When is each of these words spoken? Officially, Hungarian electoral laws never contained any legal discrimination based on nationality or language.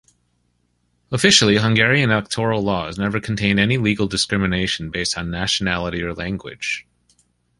Officially, 1.11 1.57
Hungarian 1.57 2.09
electoral 2.09 2.63
laws 2.63 2.97
never 2.97 3.19
contained 3.21 3.59
any 3.59 3.77
legal 3.77 4.07
discrimination 4.07 4.89
based 4.89 5.15
on 5.15 5.29
nationality 5.29 6.01
or 6.01 6.15
language. 6.15 6.87